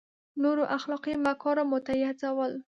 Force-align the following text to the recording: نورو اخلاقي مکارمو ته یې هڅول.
نورو 0.41 0.63
اخلاقي 0.77 1.13
مکارمو 1.25 1.77
ته 1.85 1.91
یې 1.99 2.05
هڅول. 2.11 2.53